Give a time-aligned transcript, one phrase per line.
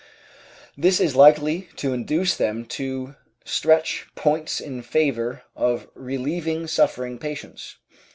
[0.75, 3.13] This is likely to induce them to
[3.45, 7.77] stretch points in favor of relieving suffering patients.